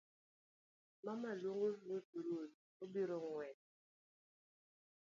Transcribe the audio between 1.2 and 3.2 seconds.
luongo ruoth ruoth; obiro